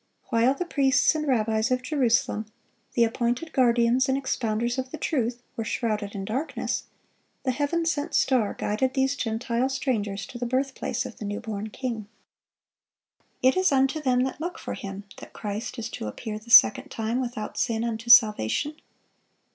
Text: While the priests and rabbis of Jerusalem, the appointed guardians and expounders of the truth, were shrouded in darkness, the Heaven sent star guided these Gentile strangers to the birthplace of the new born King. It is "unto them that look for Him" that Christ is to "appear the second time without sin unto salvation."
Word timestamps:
While 0.29 0.55
the 0.55 0.65
priests 0.65 1.13
and 1.13 1.27
rabbis 1.27 1.69
of 1.69 1.83
Jerusalem, 1.83 2.47
the 2.93 3.03
appointed 3.03 3.53
guardians 3.53 4.09
and 4.09 4.17
expounders 4.17 4.79
of 4.79 4.89
the 4.89 4.97
truth, 4.97 5.43
were 5.55 5.63
shrouded 5.63 6.15
in 6.15 6.25
darkness, 6.25 6.85
the 7.43 7.51
Heaven 7.51 7.85
sent 7.85 8.15
star 8.15 8.55
guided 8.55 8.95
these 8.95 9.15
Gentile 9.15 9.69
strangers 9.69 10.25
to 10.25 10.39
the 10.39 10.47
birthplace 10.47 11.05
of 11.05 11.17
the 11.19 11.25
new 11.25 11.39
born 11.39 11.69
King. 11.69 12.07
It 13.43 13.55
is 13.55 13.71
"unto 13.71 14.01
them 14.01 14.23
that 14.23 14.41
look 14.41 14.57
for 14.57 14.73
Him" 14.73 15.03
that 15.17 15.33
Christ 15.33 15.77
is 15.77 15.87
to 15.91 16.07
"appear 16.07 16.39
the 16.39 16.49
second 16.49 16.89
time 16.89 17.21
without 17.21 17.59
sin 17.59 17.83
unto 17.83 18.09
salvation." 18.09 18.77